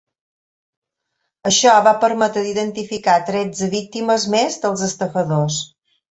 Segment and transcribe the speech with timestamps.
[1.49, 5.59] Això va permetre d’identificar tretze víctimes més dels estafadors.